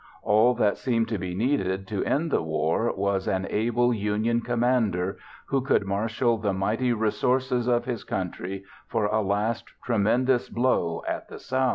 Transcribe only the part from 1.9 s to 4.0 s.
end the war was an able